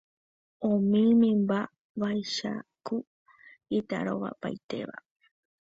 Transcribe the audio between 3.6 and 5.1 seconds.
itarovapaitéva.